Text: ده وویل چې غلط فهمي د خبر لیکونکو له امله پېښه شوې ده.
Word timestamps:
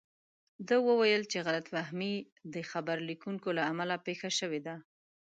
ده 0.67 0.75
وویل 0.87 1.23
چې 1.31 1.37
غلط 1.47 1.65
فهمي 1.73 2.13
د 2.53 2.55
خبر 2.71 2.97
لیکونکو 3.09 3.47
له 3.57 3.63
امله 3.71 3.95
پېښه 4.05 4.29
شوې 4.39 4.61
ده. 4.67 4.75